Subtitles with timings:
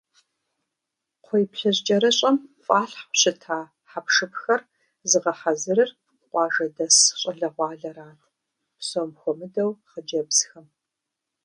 [1.23, 3.59] Кхъуейплъыжь кӏэрыщӏэм фӏалъхьэу щыта
[3.91, 4.61] хьэпшыпхэр
[5.09, 5.89] зыгъэхьэзырыр
[6.29, 8.19] къуажэдэс щӏалэгъуалэрат,
[8.77, 10.65] псом хуэмыдэу хъыджэбзхэм.